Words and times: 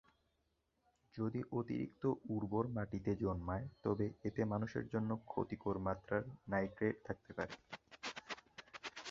যদি 1.15 1.41
অতিরিক্ত 1.51 2.03
উর্বর 2.29 2.65
মাটিতে 2.67 3.11
জন্মায় 3.15 3.65
তবে 3.83 4.05
এতে 4.23 4.41
মানুষের 4.45 4.85
জন্যও 4.87 5.23
ক্ষতিকর 5.25 5.75
মাত্রার 5.79 6.21
নাইট্রেট 6.47 6.95
থাকতে 7.07 7.31
পারে। 7.37 7.53